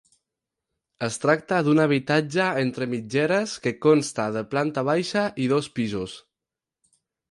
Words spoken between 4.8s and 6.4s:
baixa i dos pisos.